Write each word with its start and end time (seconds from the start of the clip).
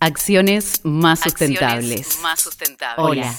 Acciones 0.00 0.80
más 0.84 1.20
sustentables. 1.20 2.00
Acciones 2.00 2.20
más 2.22 2.40
sustentables. 2.40 2.98
Hola, 2.98 3.34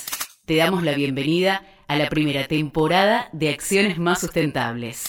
te 0.46 0.56
damos 0.56 0.84
la 0.84 0.94
bienvenida 0.94 1.64
a 1.88 1.96
la 1.98 2.10
primera 2.10 2.48
temporada 2.48 3.30
de 3.32 3.50
Acciones 3.50 4.00
más 4.00 4.22
sustentables. 4.22 5.04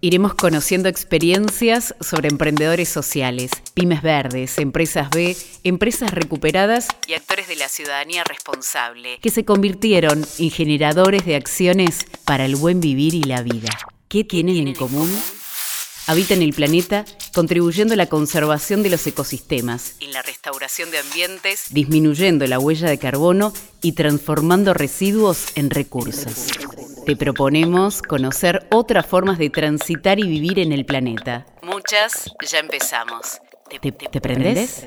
Iremos 0.00 0.34
conociendo 0.34 0.88
experiencias 0.88 1.94
sobre 2.00 2.28
emprendedores 2.28 2.88
sociales, 2.88 3.50
pymes 3.74 4.02
verdes, 4.02 4.58
empresas 4.58 5.10
B, 5.10 5.36
empresas 5.64 6.12
recuperadas 6.12 6.88
y 7.08 7.14
actores 7.14 7.48
de 7.48 7.56
la 7.56 7.68
ciudadanía 7.68 8.22
responsable. 8.22 9.18
que 9.20 9.30
se 9.30 9.44
convirtieron 9.44 10.24
en 10.38 10.50
generadores 10.50 11.24
de 11.24 11.34
acciones 11.34 12.06
para 12.24 12.44
el 12.44 12.54
buen 12.54 12.80
vivir 12.80 13.14
y 13.14 13.22
la 13.22 13.42
vida. 13.42 13.70
¿Qué 14.08 14.22
tienen 14.22 14.68
en 14.68 14.74
común? 14.74 15.10
Habitan 16.06 16.42
el 16.42 16.52
planeta 16.52 17.04
contribuyendo 17.32 17.94
a 17.94 17.96
la 17.96 18.06
conservación 18.06 18.82
de 18.82 18.90
los 18.90 19.06
ecosistemas, 19.06 19.94
En 20.00 20.12
la 20.12 20.22
restauración 20.22 20.90
de 20.90 20.98
ambientes 20.98 21.66
disminuyendo 21.70 22.46
la 22.46 22.58
huella 22.58 22.88
de 22.88 22.98
carbono 22.98 23.52
y 23.82 23.92
transformando 23.92 24.74
residuos 24.74 25.46
en 25.54 25.70
recursos. 25.70 26.48
Te 27.06 27.16
proponemos 27.16 28.02
conocer 28.02 28.66
otras 28.70 29.06
formas 29.06 29.38
de 29.38 29.50
transitar 29.50 30.18
y 30.18 30.24
vivir 30.24 30.58
en 30.58 30.72
el 30.72 30.84
planeta. 30.84 31.46
Muchas 31.62 32.30
ya 32.50 32.58
empezamos. 32.58 33.40
¿Te, 33.80 33.92
te 33.92 34.20
prendés? 34.20 34.86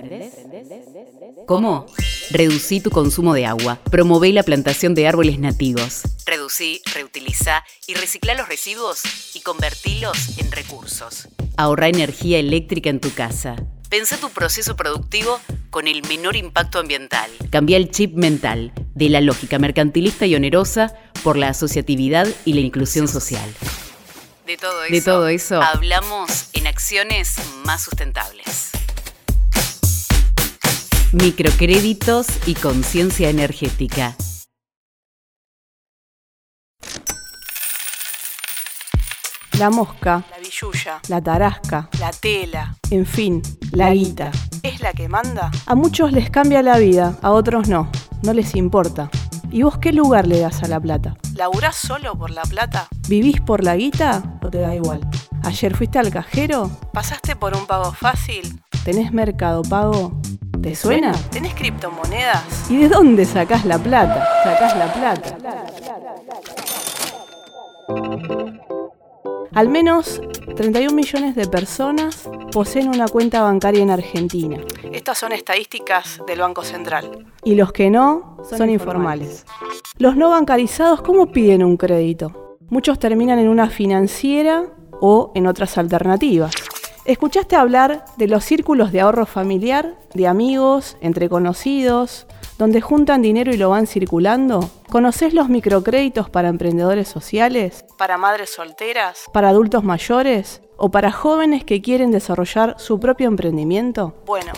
¿Cómo? 1.47 1.85
Reducí 2.31 2.79
tu 2.79 2.89
consumo 2.89 3.33
de 3.33 3.45
agua. 3.45 3.79
Promové 3.91 4.31
la 4.33 4.43
plantación 4.43 4.95
de 4.95 5.07
árboles 5.07 5.39
nativos. 5.39 6.01
Reducí, 6.25 6.81
reutilizá 6.93 7.63
y 7.87 7.93
reciclá 7.95 8.33
los 8.35 8.47
residuos 8.47 9.01
y 9.35 9.41
convertilos 9.41 10.37
en 10.39 10.51
recursos. 10.51 11.27
Ahorra 11.57 11.87
energía 11.87 12.39
eléctrica 12.39 12.89
en 12.89 12.99
tu 12.99 13.13
casa. 13.13 13.55
Pensá 13.89 14.17
tu 14.17 14.29
proceso 14.29 14.75
productivo 14.75 15.39
con 15.69 15.87
el 15.87 16.01
menor 16.07 16.35
impacto 16.35 16.79
ambiental. 16.79 17.29
Cambia 17.51 17.77
el 17.77 17.91
chip 17.91 18.15
mental 18.15 18.73
de 18.95 19.09
la 19.09 19.21
lógica 19.21 19.59
mercantilista 19.59 20.25
y 20.25 20.35
onerosa 20.35 20.93
por 21.23 21.37
la 21.37 21.49
asociatividad 21.49 22.27
y 22.45 22.53
la 22.53 22.61
inclusión 22.61 23.07
social. 23.07 23.53
De 24.47 24.57
todo 24.57 24.83
eso, 24.83 24.93
De 24.93 25.01
todo 25.01 25.27
eso. 25.27 25.61
hablamos 25.61 26.49
en 26.53 26.67
acciones 26.67 27.35
más 27.65 27.83
sustentables. 27.83 28.71
Microcréditos 31.17 32.27
y 32.45 32.55
conciencia 32.55 33.29
energética. 33.29 34.17
La 39.57 39.69
mosca, 39.69 40.25
La 40.29 40.39
billulla, 40.39 40.99
la 41.07 41.21
tarasca, 41.21 41.89
la 41.99 42.11
tela, 42.11 42.75
en 42.89 43.05
fin, 43.05 43.41
la 43.71 43.93
guita. 43.93 44.31
¿es 44.61 44.81
la 44.81 44.91
que 44.91 45.07
manda? 45.07 45.51
A 45.65 45.73
muchos 45.75 46.11
les 46.11 46.29
cambia 46.29 46.61
la 46.61 46.77
vida, 46.79 47.17
a 47.21 47.31
otros 47.31 47.69
no, 47.69 47.89
no 48.23 48.33
les 48.33 48.53
importa. 48.53 49.09
¿Y 49.51 49.63
vos 49.63 49.77
qué 49.77 49.93
lugar 49.93 50.27
le 50.27 50.41
das 50.41 50.63
a 50.63 50.67
la 50.67 50.81
plata? 50.81 51.15
¿Laburás 51.33 51.77
solo 51.77 52.17
por 52.17 52.29
la 52.29 52.43
plata? 52.43 52.89
¿Vivís 53.07 53.39
por 53.39 53.63
la 53.63 53.77
guita 53.77 54.37
o 54.43 54.49
te 54.49 54.57
da 54.57 54.75
igual? 54.75 54.99
¿Ayer 55.45 55.77
fuiste 55.77 55.97
al 55.97 56.11
cajero? 56.11 56.69
¿Pasaste 56.91 57.37
por 57.37 57.55
un 57.55 57.65
pago 57.65 57.93
fácil? 57.93 58.61
¿Tenés 58.83 59.13
mercado 59.13 59.61
pago? 59.61 60.19
¿Te 60.65 60.73
suena? 60.73 61.11
¿Tenés 61.29 61.53
criptomonedas? 61.53 62.71
¿Y 62.71 62.77
de 62.77 62.89
dónde 62.89 63.23
sacás 63.25 63.65
la 63.65 63.77
plata? 63.77 64.27
Sacás 64.43 64.75
la 64.75 64.91
plata. 64.91 65.37
Al 69.53 69.69
menos 69.69 70.19
31 70.55 70.91
millones 70.91 71.35
de 71.35 71.45
personas 71.45 72.27
poseen 72.51 72.89
una 72.89 73.07
cuenta 73.07 73.43
bancaria 73.43 73.83
en 73.83 73.91
Argentina. 73.91 74.57
Estas 74.91 75.19
son 75.19 75.33
estadísticas 75.33 76.19
del 76.25 76.39
Banco 76.39 76.63
Central. 76.63 77.27
Y 77.43 77.53
los 77.53 77.71
que 77.71 77.91
no 77.91 78.39
son, 78.49 78.71
informales. 78.71 79.45
Los 79.99 80.17
no 80.17 80.31
bancarizados, 80.31 81.03
¿cómo 81.03 81.27
piden 81.27 81.63
un 81.63 81.77
crédito? 81.77 82.57
Muchos 82.69 82.97
terminan 82.97 83.37
en 83.37 83.49
una 83.49 83.69
financiera 83.69 84.63
o 84.99 85.31
en 85.35 85.45
otras 85.45 85.77
alternativas. 85.77 86.55
¿Escuchaste 87.05 87.55
hablar 87.55 88.03
de 88.17 88.27
los 88.27 88.43
círculos 88.43 88.91
de 88.91 88.99
ahorro 88.99 89.27
familiar, 89.27 89.93
de 90.15 90.25
amigos, 90.25 90.97
entre 91.01 91.29
conocidos, 91.29 92.25
donde 92.57 92.81
juntan 92.81 93.21
dinero 93.21 93.53
y 93.53 93.57
lo 93.57 93.69
van 93.69 93.85
circulando? 93.85 94.71
¿Conoces 94.89 95.35
los 95.35 95.47
microcréditos 95.47 96.31
para 96.31 96.49
emprendedores 96.49 97.07
sociales? 97.07 97.85
¿Para 97.99 98.17
madres 98.17 98.49
solteras? 98.49 99.25
¿Para 99.31 99.49
adultos 99.49 99.83
mayores? 99.83 100.63
¿O 100.77 100.89
para 100.89 101.11
jóvenes 101.11 101.63
que 101.63 101.79
quieren 101.79 102.09
desarrollar 102.09 102.73
su 102.79 102.99
propio 102.99 103.27
emprendimiento? 103.27 104.15
Bueno, 104.25 104.51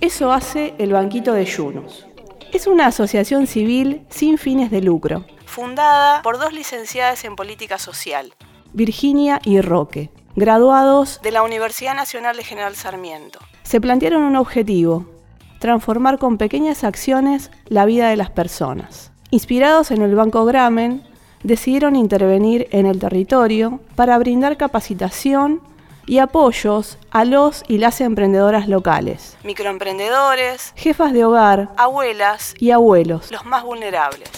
Eso 0.00 0.32
hace 0.32 0.74
el 0.78 0.92
Banquito 0.92 1.32
de 1.32 1.44
Yunus. 1.44 2.08
Es 2.52 2.66
una 2.66 2.86
asociación 2.86 3.46
civil 3.46 4.04
sin 4.10 4.38
fines 4.38 4.72
de 4.72 4.82
lucro. 4.82 5.24
fundada 5.46 6.20
por 6.22 6.40
dos 6.40 6.52
licenciadas 6.52 7.24
en 7.24 7.36
política 7.36 7.78
social 7.78 8.34
Virginia 8.72 9.38
y 9.44 9.60
Roque, 9.60 10.10
graduados, 10.36 11.20
de 11.22 11.30
la 11.30 11.42
Universidad 11.42 11.94
Nacional 11.94 12.36
de 12.36 12.44
General 12.44 12.74
Sarmiento. 12.74 13.38
se 13.62 13.80
plantearon 13.80 14.22
un 14.22 14.36
objetivo, 14.36 15.06
transformar 15.58 16.18
con 16.18 16.38
pequeñas 16.38 16.84
acciones 16.84 17.50
la 17.66 17.84
vida 17.84 18.08
de 18.08 18.16
las 18.16 18.30
personas. 18.30 19.12
Inspirados 19.30 19.90
en 19.90 20.02
el 20.02 20.14
Banco 20.14 20.44
Gramen, 20.44 21.02
decidieron 21.42 21.96
intervenir 21.96 22.68
en 22.70 22.86
el 22.86 22.98
territorio 22.98 23.80
para 23.94 24.18
brindar 24.18 24.56
capacitación 24.56 25.60
y 26.06 26.18
apoyos 26.18 26.98
a 27.10 27.24
los 27.24 27.64
y 27.68 27.78
las 27.78 28.00
emprendedoras 28.00 28.68
locales, 28.68 29.36
Microemprendedores, 29.44 30.72
jefas 30.76 31.12
de 31.12 31.24
hogar 31.24 31.70
abuelas, 31.76 32.54
y 32.58 32.72
abuelos. 32.72 33.30
los 33.30 33.44
más 33.44 33.62
vulnerables. 33.62 34.28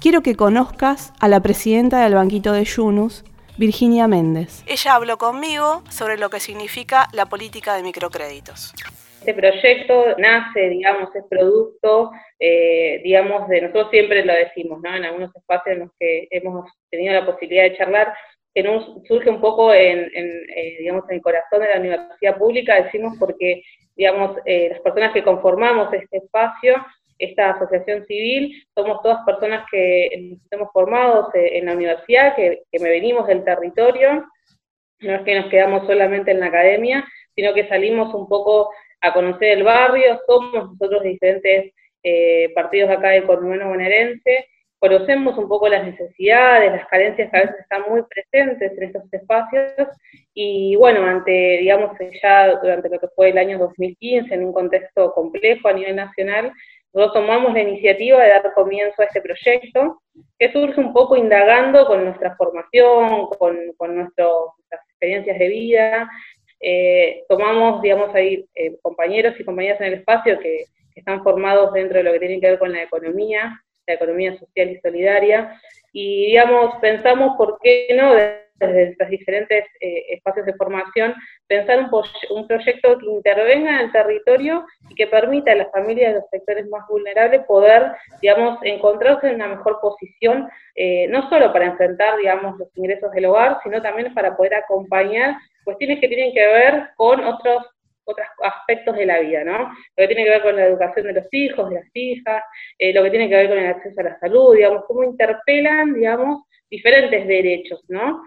Quiero 0.00 0.22
que 0.22 0.34
conozcas 0.34 1.12
a 1.18 1.28
la 1.28 1.40
presidenta 1.40 2.00
del 2.00 2.14
Banquito 2.14 2.52
de 2.52 2.64
Yunus, 2.64 3.24
Virginia 3.60 4.08
Méndez. 4.08 4.64
Ella 4.66 4.94
habló 4.94 5.18
conmigo 5.18 5.82
sobre 5.90 6.16
lo 6.16 6.30
que 6.30 6.40
significa 6.40 7.08
la 7.12 7.26
política 7.26 7.76
de 7.76 7.82
microcréditos. 7.82 8.72
Este 9.18 9.34
proyecto 9.34 10.16
nace, 10.16 10.70
digamos, 10.70 11.14
es 11.14 11.24
producto, 11.28 12.10
eh, 12.38 13.02
digamos, 13.04 13.46
de 13.50 13.60
nosotros 13.60 13.90
siempre 13.90 14.24
lo 14.24 14.32
decimos, 14.32 14.80
¿no? 14.82 14.96
En 14.96 15.04
algunos 15.04 15.36
espacios 15.36 15.74
en 15.74 15.80
los 15.80 15.90
que 16.00 16.26
hemos 16.30 16.70
tenido 16.90 17.12
la 17.12 17.26
posibilidad 17.26 17.64
de 17.64 17.76
charlar, 17.76 18.14
que 18.54 18.62
no 18.62 19.04
surge 19.06 19.28
un 19.28 19.42
poco 19.42 19.74
en, 19.74 20.10
en, 20.14 20.26
eh, 20.56 20.76
digamos, 20.78 21.04
en 21.10 21.16
el 21.16 21.22
corazón 21.22 21.60
de 21.60 21.68
la 21.68 21.80
universidad 21.80 22.38
pública, 22.38 22.82
decimos 22.82 23.18
porque, 23.20 23.62
digamos, 23.94 24.38
eh, 24.46 24.70
las 24.70 24.80
personas 24.80 25.12
que 25.12 25.22
conformamos 25.22 25.92
este 25.92 26.16
espacio, 26.16 26.76
esta 27.20 27.50
asociación 27.50 28.04
civil, 28.06 28.66
somos 28.74 29.02
todas 29.02 29.24
personas 29.24 29.66
que 29.70 30.08
nos 30.30 30.40
hemos 30.50 30.72
formados 30.72 31.34
eh, 31.34 31.58
en 31.58 31.66
la 31.66 31.74
universidad, 31.74 32.34
que, 32.34 32.62
que 32.70 32.78
me 32.80 32.90
venimos 32.90 33.26
del 33.26 33.44
territorio, 33.44 34.26
no 35.00 35.14
es 35.14 35.22
que 35.22 35.34
nos 35.34 35.50
quedamos 35.50 35.86
solamente 35.86 36.30
en 36.30 36.40
la 36.40 36.46
academia, 36.46 37.06
sino 37.34 37.54
que 37.54 37.68
salimos 37.68 38.12
un 38.14 38.28
poco 38.28 38.70
a 39.00 39.12
conocer 39.12 39.58
el 39.58 39.62
barrio, 39.64 40.20
somos 40.26 40.72
nosotros 40.72 41.02
diferentes 41.02 41.72
eh, 42.02 42.50
partidos 42.54 42.90
acá 42.90 43.10
del 43.10 43.24
conurbano 43.24 43.68
bonaerense, 43.68 44.46
conocemos 44.80 45.36
un 45.36 45.46
poco 45.46 45.68
las 45.68 45.84
necesidades, 45.84 46.72
las 46.72 46.86
carencias 46.88 47.30
que 47.30 47.36
a 47.36 47.42
veces 47.42 47.60
están 47.60 47.82
muy 47.88 48.02
presentes 48.02 48.72
en 48.72 48.82
estos 48.82 49.12
espacios, 49.12 49.72
y 50.34 50.74
bueno, 50.76 51.04
ante, 51.04 51.58
digamos, 51.60 51.96
ya 52.22 52.56
durante 52.56 52.88
lo 52.88 52.98
que 52.98 53.08
fue 53.14 53.28
el 53.28 53.38
año 53.38 53.58
2015, 53.58 54.34
en 54.34 54.46
un 54.46 54.52
contexto 54.52 55.12
complejo 55.12 55.68
a 55.68 55.74
nivel 55.74 55.96
nacional, 55.96 56.50
nosotros 56.92 57.22
tomamos 57.22 57.52
la 57.52 57.60
iniciativa 57.60 58.22
de 58.22 58.30
dar 58.30 58.52
comienzo 58.54 59.02
a 59.02 59.04
este 59.04 59.20
proyecto, 59.20 60.02
que 60.38 60.50
surge 60.50 60.80
un 60.80 60.92
poco 60.94 61.14
indagando 61.14 61.86
con 61.86 62.04
nuestra 62.04 62.34
formación, 62.36 63.26
con, 63.38 63.58
con 63.76 63.94
nuestro, 63.94 64.54
nuestras 64.56 64.88
experiencias 64.88 65.38
de 65.38 65.48
vida, 65.48 66.10
eh, 66.58 67.24
tomamos, 67.28 67.82
digamos, 67.82 68.14
ahí 68.14 68.46
eh, 68.54 68.76
compañeros 68.82 69.34
y 69.38 69.44
compañeras 69.44 69.80
en 69.80 69.88
el 69.88 69.94
espacio 69.94 70.38
que, 70.38 70.64
que, 70.94 71.00
están 71.00 71.22
formados 71.22 71.72
dentro 71.72 71.98
de 71.98 72.04
lo 72.04 72.12
que 72.12 72.18
tiene 72.18 72.40
que 72.40 72.48
ver 72.48 72.58
con 72.58 72.72
la 72.72 72.82
economía, 72.82 73.62
la 73.86 73.94
economía 73.94 74.38
social 74.38 74.70
y 74.70 74.80
solidaria, 74.80 75.60
y, 75.92 76.26
digamos, 76.26 76.76
pensamos, 76.80 77.36
¿por 77.36 77.58
qué 77.62 77.88
no?, 77.96 78.14
desde 78.60 78.90
estos 78.90 79.08
diferentes 79.08 79.64
eh, 79.80 80.04
espacios 80.10 80.46
de 80.46 80.54
formación, 80.54 81.14
pensar 81.46 81.78
un, 81.78 81.90
un, 82.30 82.46
proyecto 82.46 82.98
que 82.98 83.06
intervenga 83.06 83.70
en 83.70 83.86
el 83.86 83.92
territorio 83.92 84.66
y 84.90 84.94
que 84.94 85.06
permita 85.06 85.52
a 85.52 85.56
las 85.56 85.70
familias 85.72 86.12
de 86.12 86.20
los 86.20 86.28
sectores 86.30 86.68
más 86.68 86.86
vulnerables 86.88 87.44
poder, 87.46 87.92
digamos, 88.20 88.58
encontrarse 88.62 89.28
en 89.28 89.36
una 89.36 89.48
mejor 89.48 89.80
posición, 89.80 90.48
eh, 90.74 91.08
no 91.08 91.28
solo 91.30 91.52
para 91.52 91.66
enfrentar, 91.66 92.18
digamos, 92.18 92.58
los 92.58 92.68
ingresos 92.76 93.10
del 93.12 93.26
hogar, 93.26 93.58
sino 93.62 93.80
también 93.80 94.12
para 94.12 94.36
poder 94.36 94.54
acompañar 94.54 95.36
cuestiones 95.64 96.00
que 96.00 96.08
tienen 96.08 96.34
que 96.34 96.46
ver 96.46 96.90
con 96.96 97.24
otros 97.24 97.64
otros 98.04 98.26
aspectos 98.42 98.96
de 98.96 99.06
la 99.06 99.20
vida, 99.20 99.44
¿no? 99.44 99.58
Lo 99.58 99.72
que 99.96 100.08
tiene 100.08 100.24
que 100.24 100.30
ver 100.30 100.42
con 100.42 100.56
la 100.56 100.66
educación 100.66 101.06
de 101.06 101.12
los 101.14 101.26
hijos, 101.32 101.68
de 101.68 101.76
las 101.76 101.90
hijas, 101.94 102.42
eh, 102.78 102.92
lo 102.92 103.02
que 103.02 103.10
tiene 103.10 103.28
que 103.28 103.36
ver 103.36 103.48
con 103.48 103.58
el 103.58 103.66
acceso 103.66 104.00
a 104.00 104.04
la 104.04 104.18
salud, 104.18 104.54
digamos, 104.54 104.84
cómo 104.86 105.04
interpelan, 105.04 105.94
digamos, 105.94 106.44
diferentes 106.70 107.26
derechos, 107.26 107.84
¿no? 107.88 108.22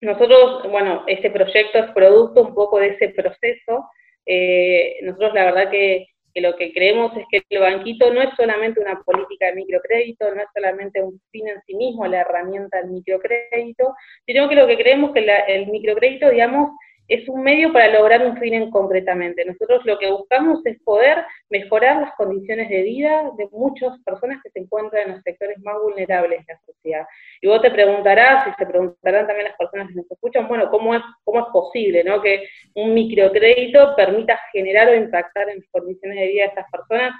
Nosotros, 0.00 0.70
bueno, 0.70 1.04
este 1.06 1.30
proyecto 1.30 1.78
es 1.78 1.90
producto 1.92 2.42
un 2.42 2.54
poco 2.54 2.78
de 2.78 2.88
ese 2.88 3.08
proceso. 3.10 3.90
Eh, 4.26 4.98
nosotros 5.02 5.34
la 5.34 5.46
verdad 5.46 5.70
que, 5.70 6.06
que 6.32 6.40
lo 6.40 6.54
que 6.56 6.72
creemos 6.72 7.16
es 7.16 7.24
que 7.30 7.42
el 7.48 7.60
banquito 7.60 8.12
no 8.12 8.22
es 8.22 8.30
solamente 8.36 8.80
una 8.80 9.00
política 9.00 9.46
de 9.46 9.54
microcrédito, 9.54 10.32
no 10.34 10.40
es 10.42 10.48
solamente 10.54 11.02
un 11.02 11.20
fin 11.32 11.48
en 11.48 11.60
sí 11.66 11.74
mismo, 11.74 12.06
la 12.06 12.20
herramienta 12.20 12.78
del 12.78 12.90
microcrédito, 12.90 13.94
sino 14.24 14.48
que 14.48 14.54
lo 14.54 14.66
que 14.66 14.76
creemos 14.76 15.12
que 15.12 15.26
el 15.48 15.66
microcrédito, 15.66 16.30
digamos, 16.30 16.70
es 17.08 17.26
un 17.28 17.42
medio 17.42 17.72
para 17.72 17.90
lograr 17.90 18.24
un 18.24 18.36
fin 18.36 18.52
en 18.52 18.70
concretamente. 18.70 19.44
Nosotros 19.44 19.84
lo 19.86 19.98
que 19.98 20.10
buscamos 20.10 20.64
es 20.66 20.78
poder 20.82 21.24
mejorar 21.48 22.02
las 22.02 22.14
condiciones 22.16 22.68
de 22.68 22.82
vida 22.82 23.30
de 23.38 23.48
muchas 23.50 23.98
personas 24.04 24.42
que 24.42 24.50
se 24.50 24.60
encuentran 24.60 25.04
en 25.08 25.14
los 25.14 25.22
sectores 25.22 25.58
más 25.62 25.76
vulnerables 25.82 26.46
de 26.46 26.52
la 26.52 26.60
sociedad. 26.66 27.06
Y 27.40 27.48
vos 27.48 27.62
te 27.62 27.70
preguntarás, 27.70 28.46
y 28.48 28.52
se 28.58 28.66
preguntarán 28.66 29.26
también 29.26 29.48
las 29.48 29.56
personas 29.56 29.88
que 29.88 29.94
nos 29.94 30.10
escuchan, 30.10 30.46
bueno, 30.48 30.70
¿cómo 30.70 30.94
es, 30.94 31.02
cómo 31.24 31.40
es 31.40 31.46
posible 31.50 32.04
¿no? 32.04 32.20
que 32.20 32.46
un 32.74 32.92
microcrédito 32.92 33.96
permita 33.96 34.38
generar 34.52 34.88
o 34.88 34.94
impactar 34.94 35.48
en 35.48 35.60
las 35.60 35.68
condiciones 35.70 36.18
de 36.18 36.26
vida 36.26 36.42
de 36.42 36.48
estas 36.48 36.70
personas? 36.70 37.14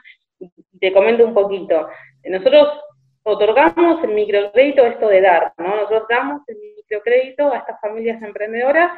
Te 0.79 0.93
comento 0.93 1.25
un 1.25 1.33
poquito. 1.33 1.89
Nosotros 2.25 2.69
otorgamos 3.23 4.05
el 4.05 4.11
microcrédito, 4.11 4.85
esto 4.85 5.09
de 5.09 5.23
dar, 5.23 5.53
¿no? 5.57 5.77
Nosotros 5.77 6.05
damos 6.09 6.43
el 6.47 6.57
microcrédito 6.77 7.53
a 7.53 7.59
estas 7.59 7.81
familias 7.81 8.23
emprendedoras 8.23 8.91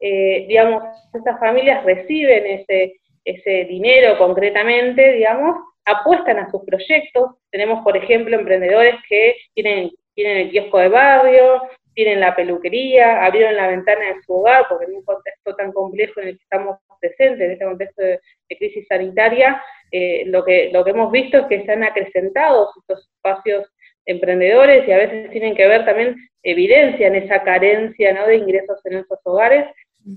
eh, 0.00 0.46
digamos, 0.48 0.82
estas 1.12 1.38
familias 1.38 1.84
reciben 1.84 2.46
ese, 2.46 3.00
ese 3.24 3.64
dinero 3.66 4.16
concretamente, 4.18 5.12
digamos, 5.12 5.56
apuestan 5.84 6.38
a 6.38 6.50
sus 6.50 6.64
proyectos. 6.64 7.36
Tenemos, 7.50 7.82
por 7.84 7.96
ejemplo, 7.96 8.36
emprendedores 8.36 8.94
que 9.08 9.36
tienen, 9.54 9.90
tienen 10.14 10.38
el 10.38 10.50
kiosco 10.50 10.78
de 10.78 10.88
barrio, 10.88 11.62
tienen 11.94 12.20
la 12.20 12.34
peluquería, 12.34 13.24
abrieron 13.24 13.56
la 13.56 13.68
ventana 13.68 14.06
de 14.06 14.22
su 14.22 14.32
hogar, 14.32 14.64
porque 14.68 14.86
en 14.86 14.94
un 14.94 15.04
contexto 15.04 15.54
tan 15.54 15.72
complejo 15.72 16.20
en 16.20 16.28
el 16.28 16.36
que 16.38 16.42
estamos 16.42 16.78
presentes, 17.00 17.40
en 17.40 17.50
este 17.52 17.64
contexto 17.64 18.02
de, 18.02 18.20
crisis 18.48 18.86
sanitaria, 18.88 19.62
eh, 19.90 20.24
lo, 20.26 20.44
que, 20.44 20.70
lo 20.72 20.84
que 20.84 20.90
hemos 20.90 21.10
visto 21.10 21.38
es 21.38 21.46
que 21.46 21.64
se 21.64 21.72
han 21.72 21.82
acrecentado 21.82 22.70
estos 22.78 23.10
espacios 23.16 23.66
emprendedores 24.06 24.86
y 24.88 24.92
a 24.92 24.98
veces 24.98 25.30
tienen 25.30 25.54
que 25.54 25.66
ver 25.66 25.84
también, 25.84 26.16
evidencian 26.42 27.14
esa 27.14 27.42
carencia 27.42 28.12
¿no? 28.12 28.26
de 28.26 28.36
ingresos 28.36 28.78
en 28.86 28.98
esos 28.98 29.18
hogares 29.24 29.66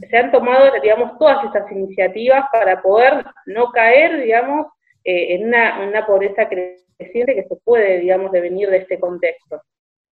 se 0.10 0.18
han 0.18 0.32
tomado, 0.32 0.72
digamos, 0.82 1.18
todas 1.18 1.46
estas 1.46 1.70
iniciativas 1.72 2.46
para 2.52 2.82
poder 2.82 3.26
no 3.46 3.72
caer, 3.72 4.22
digamos, 4.22 4.68
eh, 5.04 5.36
en 5.36 5.48
una, 5.48 6.06
pobreza 6.06 6.48
creciente 6.48 7.36
que 7.36 7.44
se 7.44 7.56
puede, 7.64 8.00
digamos, 8.00 8.32
devenir 8.32 8.70
de 8.70 8.78
este 8.78 9.00
contexto. 9.00 9.62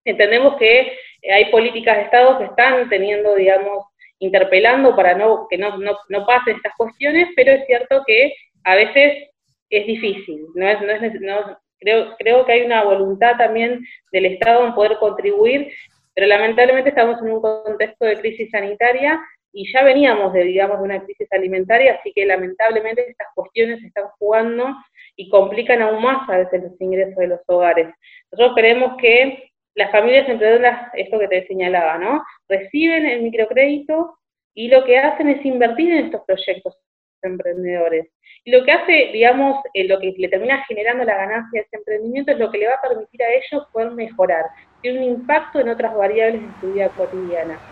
Entendemos 0.03 0.57
que 0.57 0.97
hay 1.31 1.51
políticas 1.51 1.97
de 1.97 2.03
Estado 2.03 2.37
que 2.37 2.45
están 2.45 2.89
teniendo, 2.89 3.35
digamos, 3.35 3.85
interpelando 4.19 4.95
para 4.95 5.15
no, 5.15 5.47
que 5.49 5.57
no, 5.57 5.77
no, 5.77 5.97
no 6.09 6.25
pasen 6.25 6.57
estas 6.57 6.73
cuestiones, 6.77 7.27
pero 7.35 7.53
es 7.53 7.65
cierto 7.65 8.03
que 8.05 8.33
a 8.63 8.75
veces 8.75 9.29
es 9.69 9.87
difícil, 9.87 10.45
no 10.53 10.67
es, 10.67 10.81
no 10.81 10.91
es, 10.91 11.21
no, 11.21 11.57
creo, 11.79 12.15
creo 12.17 12.45
que 12.45 12.51
hay 12.51 12.61
una 12.63 12.83
voluntad 12.83 13.37
también 13.37 13.83
del 14.11 14.25
Estado 14.25 14.65
en 14.65 14.75
poder 14.75 14.97
contribuir, 14.97 15.71
pero 16.13 16.27
lamentablemente 16.27 16.89
estamos 16.89 17.21
en 17.21 17.31
un 17.31 17.41
contexto 17.41 18.05
de 18.05 18.19
crisis 18.19 18.49
sanitaria 18.51 19.19
y 19.53 19.71
ya 19.71 19.83
veníamos 19.83 20.33
de, 20.33 20.43
digamos, 20.43 20.79
de 20.79 20.83
una 20.83 21.03
crisis 21.03 21.27
alimentaria, 21.31 21.95
así 21.95 22.11
que 22.13 22.25
lamentablemente 22.25 23.09
estas 23.09 23.27
cuestiones 23.35 23.83
están 23.83 24.05
jugando 24.17 24.75
y 25.15 25.29
complican 25.29 25.81
aún 25.81 26.01
más 26.01 26.29
a 26.29 26.37
veces 26.37 26.63
los 26.63 26.81
ingresos 26.81 27.15
de 27.17 27.27
los 27.27 27.39
hogares. 27.47 27.87
Nosotros 28.31 28.55
creemos 28.55 28.97
que 28.97 29.51
las 29.75 29.91
familias 29.91 30.27
emprendedoras, 30.27 30.89
esto 30.93 31.19
que 31.19 31.27
te 31.27 31.47
señalaba, 31.47 31.97
¿no? 31.97 32.23
Reciben 32.47 33.05
el 33.05 33.23
microcrédito 33.23 34.17
y 34.53 34.67
lo 34.67 34.83
que 34.83 34.97
hacen 34.97 35.29
es 35.29 35.45
invertir 35.45 35.91
en 35.91 36.05
estos 36.05 36.21
proyectos 36.25 36.77
emprendedores. 37.21 38.07
Y 38.43 38.51
lo 38.51 38.63
que 38.63 38.71
hace, 38.71 39.09
digamos, 39.13 39.63
eh, 39.73 39.87
lo 39.87 39.99
que 39.99 40.13
le 40.17 40.27
termina 40.27 40.65
generando 40.65 41.03
la 41.03 41.15
ganancia 41.15 41.61
de 41.61 41.67
ese 41.67 41.77
emprendimiento 41.77 42.31
es 42.31 42.39
lo 42.39 42.51
que 42.51 42.57
le 42.57 42.67
va 42.67 42.75
a 42.75 42.87
permitir 42.87 43.21
a 43.23 43.33
ellos 43.33 43.67
poder 43.71 43.91
mejorar, 43.91 44.45
tiene 44.81 44.99
un 44.99 45.05
impacto 45.05 45.59
en 45.59 45.69
otras 45.69 45.95
variables 45.95 46.41
de 46.41 46.59
su 46.59 46.73
vida 46.73 46.89
cotidiana. 46.89 47.70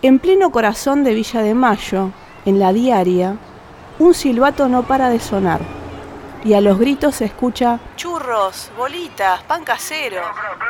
En 0.00 0.18
pleno 0.18 0.50
corazón 0.50 1.02
de 1.02 1.14
Villa 1.14 1.42
de 1.42 1.54
Mayo, 1.54 2.10
en 2.44 2.58
la 2.58 2.72
diaria, 2.72 3.36
un 3.98 4.14
silbato 4.14 4.68
no 4.68 4.84
para 4.84 5.08
de 5.08 5.18
sonar 5.18 5.60
y 6.44 6.54
a 6.54 6.60
los 6.60 6.78
gritos 6.78 7.16
se 7.16 7.24
escucha 7.24 7.80
churros, 7.96 8.70
bolitas, 8.76 9.42
pan 9.42 9.64
casero. 9.64 10.22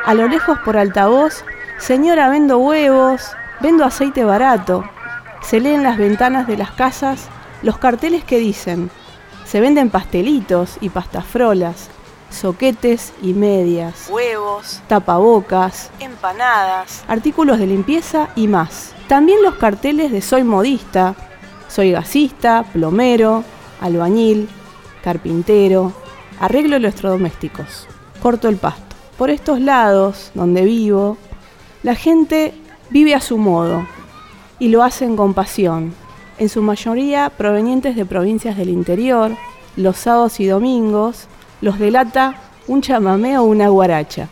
A 0.05 0.13
lo 0.13 0.27
lejos 0.27 0.57
por 0.65 0.77
altavoz, 0.77 1.43
señora 1.77 2.29
vendo 2.29 2.57
huevos, 2.57 3.31
vendo 3.59 3.85
aceite 3.85 4.23
barato. 4.23 4.83
Se 5.41 5.59
leen 5.59 5.83
las 5.83 5.97
ventanas 5.97 6.47
de 6.47 6.57
las 6.57 6.71
casas 6.71 7.29
los 7.61 7.77
carteles 7.77 8.23
que 8.23 8.39
dicen, 8.39 8.89
se 9.45 9.59
venden 9.59 9.89
pastelitos 9.89 10.77
y 10.81 10.89
pastafrolas, 10.89 11.89
soquetes 12.29 13.13
y 13.21 13.33
medias, 13.33 14.07
huevos, 14.09 14.81
tapabocas, 14.87 15.91
empanadas, 15.99 17.03
artículos 17.07 17.59
de 17.59 17.67
limpieza 17.67 18.29
y 18.35 18.47
más. 18.47 18.93
También 19.07 19.41
los 19.41 19.55
carteles 19.55 20.11
de 20.11 20.21
soy 20.21 20.43
modista, 20.43 21.15
soy 21.67 21.91
gasista, 21.91 22.63
plomero, 22.71 23.43
albañil, 23.81 24.49
carpintero, 25.03 25.93
arreglo 26.39 26.75
electrodomésticos, 26.75 27.87
corto 28.21 28.47
el 28.47 28.57
pasto. 28.57 28.95
Por 29.17 29.29
estos 29.29 29.59
lados, 29.59 30.31
donde 30.33 30.63
vivo, 30.63 31.17
la 31.83 31.95
gente 31.95 32.53
vive 32.89 33.15
a 33.15 33.21
su 33.21 33.37
modo 33.37 33.85
y 34.59 34.69
lo 34.69 34.83
hacen 34.83 35.15
con 35.15 35.33
pasión, 35.33 35.93
en 36.37 36.49
su 36.49 36.61
mayoría 36.61 37.29
provenientes 37.29 37.95
de 37.95 38.05
provincias 38.05 38.57
del 38.57 38.69
interior, 38.69 39.31
los 39.75 39.97
sábados 39.97 40.39
y 40.39 40.47
domingos 40.47 41.27
los 41.61 41.79
delata 41.79 42.35
un 42.67 42.81
chamamé 42.81 43.37
o 43.37 43.43
una 43.43 43.67
guaracha, 43.69 44.27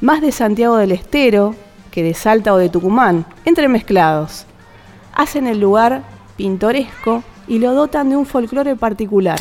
más 0.00 0.20
de 0.20 0.32
Santiago 0.32 0.76
del 0.76 0.92
Estero, 0.92 1.54
que 1.90 2.02
de 2.02 2.14
Salta 2.14 2.52
o 2.52 2.58
de 2.58 2.68
Tucumán, 2.68 3.26
entremezclados. 3.44 4.46
Hacen 5.14 5.46
el 5.46 5.60
lugar 5.60 6.02
pintoresco 6.36 7.22
y 7.48 7.58
lo 7.58 7.74
dotan 7.74 8.10
de 8.10 8.16
un 8.16 8.26
folclore 8.26 8.76
particular. 8.76 9.38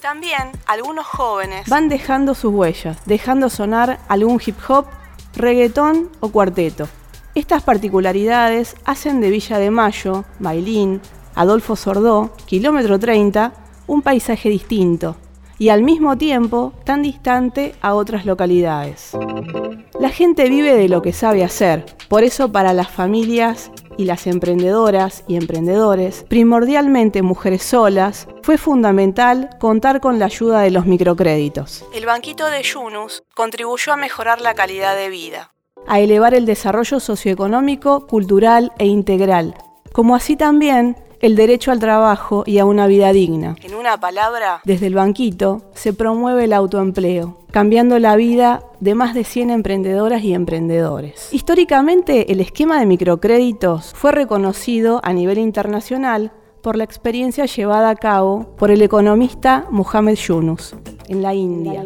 También 0.00 0.50
algunos 0.66 1.06
jóvenes 1.06 1.66
van 1.68 1.88
dejando 1.88 2.34
sus 2.34 2.52
huellas, 2.52 2.98
dejando 3.06 3.48
sonar 3.48 4.00
algún 4.08 4.40
hip 4.44 4.56
hop, 4.68 4.86
reggaetón 5.34 6.10
o 6.20 6.28
cuarteto. 6.28 6.88
Estas 7.34 7.62
particularidades 7.62 8.76
hacen 8.84 9.20
de 9.20 9.30
Villa 9.30 9.58
de 9.58 9.70
Mayo, 9.70 10.24
Bailín, 10.38 11.00
Adolfo 11.34 11.74
Sordó, 11.74 12.32
kilómetro 12.44 12.98
30, 12.98 13.52
un 13.86 14.02
paisaje 14.02 14.50
distinto, 14.50 15.16
y 15.58 15.68
al 15.68 15.82
mismo 15.82 16.16
tiempo 16.18 16.72
tan 16.84 17.02
distante 17.02 17.74
a 17.80 17.94
otras 17.94 18.26
localidades. 18.26 19.12
La 19.98 20.08
gente 20.08 20.48
vive 20.48 20.74
de 20.74 20.88
lo 20.88 21.02
que 21.02 21.12
sabe 21.12 21.44
hacer, 21.44 21.84
por 22.08 22.24
eso 22.24 22.50
para 22.50 22.72
las 22.72 22.90
familias 22.90 23.70
y 23.96 24.04
las 24.04 24.26
emprendedoras 24.26 25.24
y 25.28 25.36
emprendedores, 25.36 26.24
primordialmente 26.28 27.22
mujeres 27.22 27.62
solas, 27.62 28.26
fue 28.42 28.58
fundamental 28.58 29.50
contar 29.60 30.00
con 30.00 30.18
la 30.18 30.26
ayuda 30.26 30.60
de 30.60 30.70
los 30.70 30.86
microcréditos. 30.86 31.84
El 31.94 32.06
banquito 32.06 32.50
de 32.50 32.62
Yunus 32.62 33.22
contribuyó 33.34 33.92
a 33.92 33.96
mejorar 33.96 34.40
la 34.40 34.54
calidad 34.54 34.96
de 34.96 35.08
vida, 35.08 35.54
a 35.86 36.00
elevar 36.00 36.34
el 36.34 36.46
desarrollo 36.46 36.98
socioeconómico, 36.98 38.06
cultural 38.06 38.72
e 38.78 38.86
integral, 38.86 39.54
como 39.92 40.16
así 40.16 40.36
también 40.36 40.96
el 41.24 41.36
derecho 41.36 41.72
al 41.72 41.80
trabajo 41.80 42.44
y 42.46 42.58
a 42.58 42.66
una 42.66 42.86
vida 42.86 43.10
digna. 43.14 43.56
En 43.62 43.74
una 43.74 43.98
palabra, 43.98 44.60
desde 44.64 44.88
el 44.88 44.94
banquito 44.94 45.62
se 45.72 45.94
promueve 45.94 46.44
el 46.44 46.52
autoempleo, 46.52 47.38
cambiando 47.50 47.98
la 47.98 48.14
vida 48.14 48.62
de 48.80 48.94
más 48.94 49.14
de 49.14 49.24
100 49.24 49.48
emprendedoras 49.48 50.22
y 50.22 50.34
emprendedores. 50.34 51.30
Históricamente, 51.32 52.30
el 52.30 52.40
esquema 52.40 52.78
de 52.78 52.84
microcréditos 52.84 53.94
fue 53.94 54.12
reconocido 54.12 55.00
a 55.02 55.14
nivel 55.14 55.38
internacional 55.38 56.30
por 56.60 56.76
la 56.76 56.84
experiencia 56.84 57.46
llevada 57.46 57.88
a 57.88 57.96
cabo 57.96 58.54
por 58.58 58.70
el 58.70 58.82
economista 58.82 59.64
Muhammad 59.70 60.16
Yunus 60.16 60.74
en 61.08 61.22
la 61.22 61.34
India. 61.34 61.84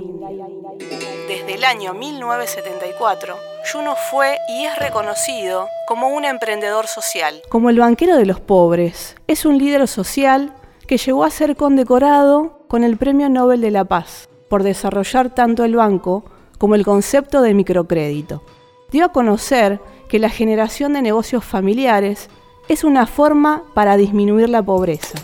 Desde 1.28 1.54
el 1.54 1.64
año 1.64 1.94
1974, 1.94 3.34
Yunus 3.72 3.94
fue 4.10 4.38
y 4.48 4.64
es 4.64 4.78
reconocido 4.78 5.66
como 5.86 6.08
un 6.08 6.24
emprendedor 6.24 6.86
social. 6.86 7.42
Como 7.48 7.70
el 7.70 7.78
banquero 7.78 8.16
de 8.16 8.26
los 8.26 8.40
pobres, 8.40 9.16
es 9.26 9.44
un 9.44 9.58
líder 9.58 9.86
social 9.88 10.54
que 10.86 10.96
llegó 10.96 11.24
a 11.24 11.30
ser 11.30 11.56
condecorado 11.56 12.60
con 12.68 12.84
el 12.84 12.96
Premio 12.96 13.28
Nobel 13.28 13.60
de 13.60 13.70
la 13.70 13.84
Paz 13.84 14.28
por 14.48 14.62
desarrollar 14.62 15.34
tanto 15.34 15.64
el 15.64 15.76
banco 15.76 16.24
como 16.58 16.74
el 16.74 16.84
concepto 16.84 17.42
de 17.42 17.54
microcrédito. 17.54 18.42
Dio 18.90 19.04
a 19.04 19.12
conocer 19.12 19.80
que 20.08 20.18
la 20.18 20.30
generación 20.30 20.94
de 20.94 21.02
negocios 21.02 21.44
familiares 21.44 22.30
es 22.68 22.84
una 22.84 23.06
forma 23.06 23.64
para 23.74 23.96
disminuir 23.96 24.48
la 24.48 24.62
pobreza. 24.62 25.18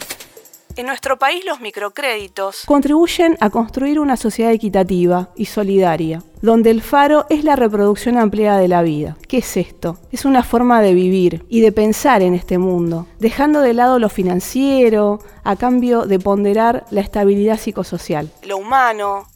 En 0.76 0.86
nuestro 0.86 1.16
país 1.18 1.44
los 1.44 1.60
microcréditos 1.60 2.64
contribuyen 2.66 3.36
a 3.40 3.48
construir 3.48 4.00
una 4.00 4.16
sociedad 4.16 4.50
equitativa 4.50 5.30
y 5.36 5.46
solidaria, 5.46 6.20
donde 6.42 6.70
el 6.70 6.82
faro 6.82 7.26
es 7.30 7.44
la 7.44 7.54
reproducción 7.54 8.18
ampliada 8.18 8.58
de 8.58 8.66
la 8.66 8.82
vida. 8.82 9.16
¿Qué 9.28 9.38
es 9.38 9.56
esto? 9.56 9.98
Es 10.10 10.24
una 10.24 10.42
forma 10.42 10.80
de 10.80 10.92
vivir 10.92 11.44
y 11.48 11.60
de 11.60 11.70
pensar 11.70 12.22
en 12.22 12.34
este 12.34 12.58
mundo, 12.58 13.06
dejando 13.20 13.60
de 13.60 13.72
lado 13.72 14.00
lo 14.00 14.08
financiero 14.08 15.20
a 15.44 15.54
cambio 15.54 16.06
de 16.06 16.18
ponderar 16.18 16.86
la 16.90 17.02
estabilidad 17.02 17.60
psicosocial. 17.60 18.28
Lo 18.42 18.56
humano, 18.56 19.28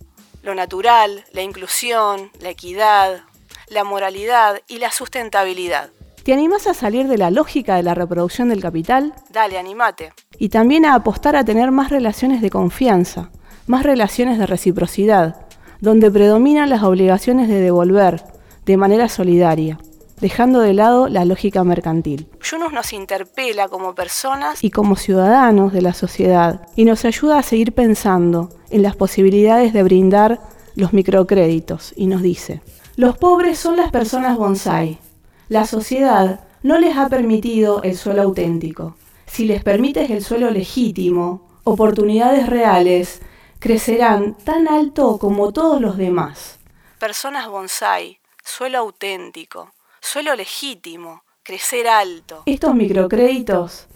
lo 0.43 0.57
natural, 0.57 1.25
la 1.31 1.43
inclusión, 1.43 2.33
la 2.41 2.51
equidad, 2.51 3.23
la 3.69 3.85
moralidad 3.85 4.61
y 4.67 4.79
la 4.79 4.91
sustentabilidad. 4.91 5.91
¿Te 6.29 6.35
animás 6.35 6.67
a 6.67 6.75
salir 6.75 7.09
de 7.09 7.17
la 7.17 7.31
lógica 7.31 7.77
de 7.77 7.83
la 7.83 7.95
reproducción 7.95 8.51
del 8.51 8.61
capital? 8.61 9.15
Dale, 9.33 9.57
animate. 9.57 10.13
Y 10.39 10.51
también 10.51 10.85
a 10.85 10.95
apostar 10.95 11.37
a 11.37 11.43
tener 11.43 11.71
más 11.71 11.89
relaciones 11.89 12.43
de 12.43 12.51
confianza, 12.51 13.31
más 13.67 13.83
relaciones 13.83 14.39
de 14.39 14.45
reciprocidad, 14.45 15.47
donde 15.81 16.11
predominan 16.11 16.69
las 16.69 16.83
obligaciones 16.83 17.49
de 17.49 17.63
devolver 17.63 18.23
de 18.67 18.77
manera 18.77 19.09
solidaria, 19.09 19.79
dejando 20.21 20.61
de 20.61 20.75
lado 20.75 21.09
la 21.09 21.25
lógica 21.25 21.65
mercantil. 21.65 22.29
Yunus 22.43 22.75
nos 22.75 22.93
interpela 22.93 23.69
como 23.69 23.95
personas 23.95 24.63
y 24.63 24.69
como 24.71 24.97
ciudadanos 24.97 25.73
de 25.73 25.81
la 25.81 25.95
sociedad 25.95 26.69
y 26.77 26.85
nos 26.85 27.07
ayuda 27.07 27.39
a 27.39 27.43
seguir 27.43 27.73
pensando 27.73 28.51
en 28.69 28.83
las 28.83 28.97
posibilidades 28.97 29.73
de 29.73 29.83
brindar 29.83 30.41
los 30.75 30.93
microcréditos 30.93 31.95
y 31.97 32.07
nos 32.07 32.21
dice, 32.21 32.61
los 32.97 33.17
pobres 33.17 33.59
son 33.59 33.79
las 33.79 33.91
personas 33.91 34.37
bonsai, 34.37 34.99
la 35.49 35.67
sociedad 35.67 36.41
no 36.63 36.79
les 36.79 36.97
ha 36.97 37.09
permitido 37.09 37.83
el 37.83 37.97
suelo 37.97 38.23
auténtico. 38.23 38.97
Si 39.27 39.45
les 39.45 39.63
permites 39.63 40.11
el 40.11 40.23
suelo 40.23 40.51
legítimo, 40.51 41.49
oportunidades 41.65 42.49
reales 42.49 43.21
crecerán 43.59 44.35
tan 44.45 44.69
alto 44.69 45.19
como 45.19 45.53
todos 45.53 45.81
los 45.81 45.97
demás. 45.97 46.59
Personas 46.99 47.49
bonsai, 47.49 48.19
suelo 48.45 48.79
auténtico, 48.79 49.73
suelo 50.01 50.35
legítimo, 50.35 51.23
crecer 51.43 51.89
alto. 51.89 52.43
Estos 52.47 52.75
microcréditos 52.75 53.87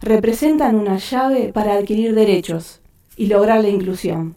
representan 0.00 0.76
una 0.76 0.98
llave 0.98 1.52
para 1.52 1.74
adquirir 1.74 2.14
derechos 2.14 2.80
y 3.16 3.26
lograr 3.26 3.60
la 3.62 3.68
inclusión 3.68 4.36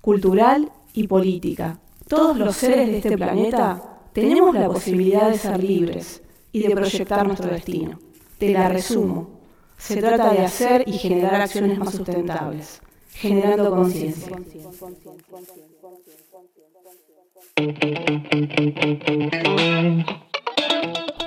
cultural 0.00 0.70
y 0.94 1.06
política. 1.06 1.78
Todos 2.08 2.36
los 2.36 2.56
seres 2.56 2.88
de 2.88 2.98
este 2.98 3.16
planeta 3.16 3.91
tenemos 4.12 4.54
la 4.54 4.68
posibilidad 4.68 5.30
de 5.30 5.38
ser 5.38 5.62
libres 5.62 6.22
y 6.52 6.62
de 6.62 6.74
proyectar 6.74 7.26
nuestro 7.26 7.48
destino. 7.48 7.98
Te 8.38 8.50
la 8.52 8.68
resumo. 8.68 9.40
Se 9.78 9.96
trata 9.96 10.32
de 10.32 10.44
hacer 10.44 10.84
y 10.86 10.92
generar 10.92 11.40
acciones 11.40 11.78
más 11.78 11.92
sustentables, 11.92 12.80
generando 13.12 13.70
conciencia. 13.70 14.32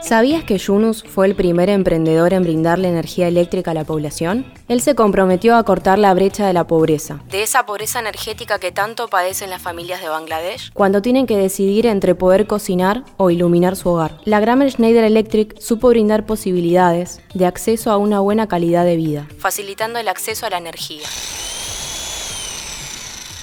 ¿Sabías 0.05 0.43
que 0.43 0.59
Yunus 0.59 1.03
fue 1.03 1.25
el 1.25 1.35
primer 1.35 1.67
emprendedor 1.67 2.31
en 2.33 2.43
brindarle 2.43 2.89
energía 2.89 3.27
eléctrica 3.27 3.71
a 3.71 3.73
la 3.73 3.85
población? 3.85 4.45
Él 4.67 4.79
se 4.79 4.93
comprometió 4.93 5.55
a 5.55 5.63
cortar 5.63 5.97
la 5.97 6.13
brecha 6.13 6.45
de 6.45 6.53
la 6.53 6.67
pobreza, 6.67 7.23
de 7.31 7.41
esa 7.41 7.65
pobreza 7.65 8.01
energética 8.01 8.59
que 8.59 8.71
tanto 8.71 9.07
padecen 9.07 9.49
las 9.49 9.63
familias 9.63 10.03
de 10.03 10.09
Bangladesh, 10.09 10.71
cuando 10.73 11.01
tienen 11.01 11.25
que 11.25 11.37
decidir 11.37 11.87
entre 11.87 12.13
poder 12.13 12.45
cocinar 12.45 13.03
o 13.17 13.31
iluminar 13.31 13.75
su 13.75 13.89
hogar. 13.89 14.19
La 14.25 14.39
Grammer 14.39 14.69
Schneider 14.69 15.05
Electric 15.05 15.59
supo 15.59 15.87
brindar 15.87 16.27
posibilidades 16.27 17.19
de 17.33 17.47
acceso 17.47 17.89
a 17.89 17.97
una 17.97 18.19
buena 18.19 18.47
calidad 18.47 18.85
de 18.85 18.97
vida, 18.97 19.27
facilitando 19.39 19.97
el 19.97 20.07
acceso 20.07 20.45
a 20.45 20.51
la 20.51 20.59
energía. 20.59 21.07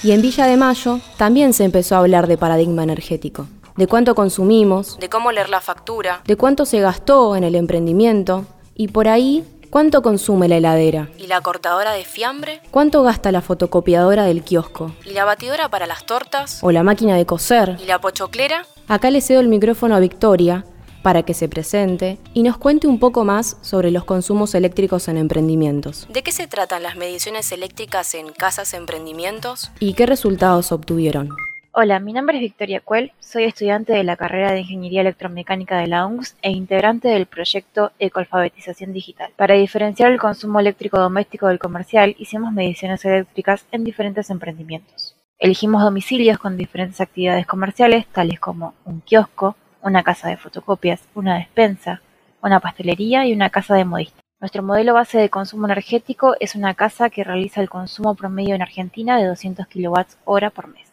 Y 0.01 0.13
en 0.13 0.21
Villa 0.21 0.45
de 0.45 0.55
Mayo 0.55 1.01
también 1.17 1.51
se 1.51 1.65
empezó 1.65 1.95
a 1.95 1.99
hablar 1.99 2.27
de 2.27 2.37
paradigma 2.37 2.83
energético 2.83 3.47
de 3.75 3.87
cuánto 3.87 4.15
consumimos, 4.15 4.99
de 4.99 5.09
cómo 5.09 5.31
leer 5.31 5.49
la 5.49 5.61
factura, 5.61 6.21
de 6.25 6.35
cuánto 6.35 6.65
se 6.65 6.79
gastó 6.79 7.35
en 7.35 7.43
el 7.43 7.55
emprendimiento 7.55 8.45
y 8.75 8.89
por 8.89 9.07
ahí 9.07 9.43
¿Cuánto 9.73 10.03
consume 10.03 10.47
la 10.47 10.57
heladera? 10.57 11.09
¿Y 11.17 11.25
la 11.25 11.41
cortadora 11.41 11.93
de 11.93 12.05
fiambre? 12.05 12.61
¿Cuánto 12.69 13.01
gasta 13.01 13.31
la 13.31 13.41
fotocopiadora 13.41 14.25
del 14.25 14.43
kiosco? 14.43 14.91
¿Y 15.03 15.13
la 15.13 15.25
batidora 15.25 15.67
para 15.67 15.87
las 15.87 16.05
tortas? 16.05 16.59
¿O 16.61 16.71
la 16.71 16.83
máquina 16.83 17.17
de 17.17 17.25
coser? 17.25 17.77
¿Y 17.81 17.87
la 17.87 17.99
pochoclera? 17.99 18.67
Acá 18.87 19.09
le 19.09 19.19
cedo 19.19 19.39
el 19.39 19.47
micrófono 19.47 19.95
a 19.95 19.99
Victoria 19.99 20.63
para 21.01 21.23
que 21.23 21.33
se 21.33 21.49
presente 21.49 22.19
y 22.35 22.43
nos 22.43 22.57
cuente 22.57 22.85
un 22.85 22.99
poco 22.99 23.25
más 23.25 23.57
sobre 23.61 23.89
los 23.89 24.05
consumos 24.05 24.53
eléctricos 24.53 25.07
en 25.07 25.17
emprendimientos. 25.17 26.05
¿De 26.07 26.21
qué 26.21 26.31
se 26.31 26.45
tratan 26.45 26.83
las 26.83 26.95
mediciones 26.95 27.51
eléctricas 27.51 28.13
en 28.13 28.31
casas 28.31 28.75
emprendimientos? 28.75 29.71
¿Y 29.79 29.93
qué 29.93 30.05
resultados 30.05 30.71
obtuvieron? 30.71 31.29
Hola, 31.75 31.99
mi 31.99 32.13
nombre 32.13 32.37
es 32.37 32.41
Victoria 32.41 32.81
Cuel, 32.81 33.13
soy 33.19 33.45
estudiante 33.45 33.93
de 33.93 34.03
la 34.03 34.15
carrera 34.15 34.51
de 34.51 34.59
Ingeniería 34.59 35.01
Electromecánica 35.01 35.79
de 35.79 35.87
la 35.87 36.05
UNGS 36.05 36.35
e 36.43 36.51
integrante 36.51 37.07
del 37.07 37.25
proyecto 37.25 37.91
Ecoalfabetización 37.97 38.93
Digital. 38.93 39.31
Para 39.35 39.55
diferenciar 39.55 40.11
el 40.11 40.19
consumo 40.19 40.59
eléctrico 40.59 40.99
doméstico 40.99 41.47
del 41.47 41.57
comercial, 41.57 42.15
hicimos 42.19 42.53
mediciones 42.53 43.03
eléctricas 43.05 43.65
en 43.71 43.83
diferentes 43.83 44.29
emprendimientos. 44.29 45.15
Elegimos 45.39 45.81
domicilios 45.81 46.37
con 46.37 46.57
diferentes 46.57 47.01
actividades 47.01 47.47
comerciales, 47.47 48.05
tales 48.05 48.39
como 48.39 48.75
un 48.85 49.01
kiosco, 49.01 49.55
una 49.81 50.03
casa 50.03 50.29
de 50.29 50.37
fotocopias, 50.37 51.01
una 51.15 51.39
despensa, 51.39 52.03
una 52.43 52.59
pastelería 52.59 53.25
y 53.25 53.33
una 53.33 53.49
casa 53.49 53.73
de 53.73 53.85
modista. 53.85 54.21
Nuestro 54.39 54.61
modelo 54.61 54.93
base 54.93 55.17
de 55.17 55.31
consumo 55.31 55.65
energético 55.65 56.35
es 56.39 56.53
una 56.53 56.75
casa 56.75 57.09
que 57.09 57.23
realiza 57.23 57.61
el 57.61 57.69
consumo 57.69 58.13
promedio 58.13 58.53
en 58.53 58.61
Argentina 58.61 59.17
de 59.17 59.25
200 59.25 59.65
kWh 59.65 60.51
por 60.51 60.67
mes. 60.67 60.92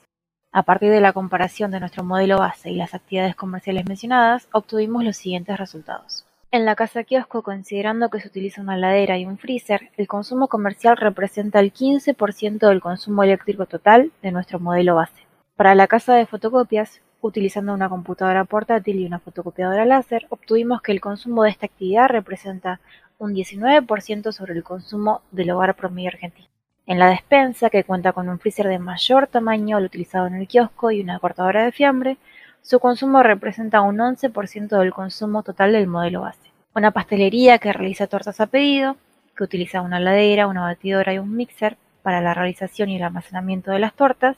A 0.53 0.65
partir 0.65 0.91
de 0.91 1.01
la 1.01 1.13
comparación 1.13 1.71
de 1.71 1.79
nuestro 1.79 2.03
modelo 2.03 2.37
base 2.37 2.71
y 2.71 2.75
las 2.75 2.93
actividades 2.93 3.37
comerciales 3.37 3.87
mencionadas, 3.87 4.49
obtuvimos 4.53 5.05
los 5.05 5.17
siguientes 5.17 5.57
resultados. 5.57 6.27
En 6.51 6.65
la 6.65 6.75
casa 6.75 7.05
kiosco, 7.05 7.43
considerando 7.43 8.11
que 8.11 8.21
se 8.21 8.27
utiliza 8.27 8.61
una 8.61 8.77
ladera 8.77 9.17
y 9.17 9.27
un 9.27 9.39
freezer, 9.39 9.91
el 9.97 10.09
consumo 10.09 10.49
comercial 10.49 10.97
representa 10.97 11.61
el 11.61 11.73
15% 11.73 12.69
del 12.69 12.81
consumo 12.81 13.23
eléctrico 13.23 13.67
total 13.67 14.11
de 14.23 14.33
nuestro 14.33 14.59
modelo 14.59 14.97
base. 14.97 15.25
Para 15.55 15.77
la 15.77 15.87
casa 15.87 16.15
de 16.15 16.27
fotocopias, 16.27 17.01
utilizando 17.21 17.73
una 17.73 17.89
computadora 17.89 18.45
portátil 18.45 18.99
y 18.99 19.07
una 19.07 19.21
fotocopiadora 19.21 19.85
láser, 19.85 20.27
obtuvimos 20.31 20.83
que 20.83 20.91
el 20.91 21.01
consumo 21.01 21.45
de 21.45 21.51
esta 21.51 21.67
actividad 21.67 22.09
representa 22.09 22.81
un 23.19 23.35
19% 23.35 24.33
sobre 24.33 24.55
el 24.55 24.65
consumo 24.65 25.23
del 25.31 25.53
hogar 25.53 25.77
promedio 25.77 26.09
argentino. 26.09 26.49
En 26.91 26.99
la 26.99 27.11
despensa, 27.11 27.71
que 27.71 27.85
cuenta 27.85 28.13
con 28.13 28.29
un 28.29 28.41
freezer 28.41 28.67
de 28.67 28.81
mayor 28.81 29.29
tamaño 29.29 29.77
al 29.77 29.85
utilizado 29.85 30.27
en 30.27 30.35
el 30.35 30.49
kiosco 30.49 30.91
y 30.91 31.01
una 31.01 31.21
cortadora 31.21 31.65
de 31.65 31.71
fiambre, 31.71 32.17
su 32.63 32.81
consumo 32.81 33.23
representa 33.23 33.81
un 33.81 33.99
11% 33.99 34.77
del 34.77 34.93
consumo 34.93 35.45
total 35.45 35.71
del 35.71 35.87
modelo 35.87 36.23
base. 36.23 36.51
Una 36.75 36.91
pastelería 36.91 37.59
que 37.59 37.73
realiza 37.73 38.09
tortas 38.09 38.41
a 38.41 38.49
pedido, 38.49 38.97
que 39.37 39.45
utiliza 39.45 39.83
una 39.83 40.01
ladera, 40.01 40.49
una 40.49 40.63
batidora 40.63 41.15
y 41.15 41.21
un 41.21 41.37
mixer 41.37 41.77
para 42.03 42.21
la 42.21 42.35
realización 42.35 42.89
y 42.89 42.97
el 42.97 43.05
almacenamiento 43.05 43.71
de 43.71 43.79
las 43.79 43.95
tortas, 43.95 44.37